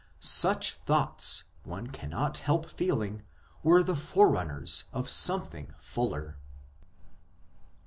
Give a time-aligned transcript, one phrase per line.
[0.23, 3.21] Such thoughts, one cannot help feeling,
[3.61, 6.37] were the forerunners of something fuller.